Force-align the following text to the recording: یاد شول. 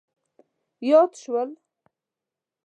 یاد 0.89 1.11
شول. 1.21 1.49